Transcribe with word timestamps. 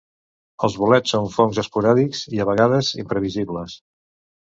Els 0.67 0.77
bolets 0.83 1.11
són 1.15 1.27
fongs 1.35 1.59
esporàdics 1.63 2.21
i, 2.37 2.41
a 2.45 2.47
vegades, 2.51 2.89
imprevisibles. 3.05 3.77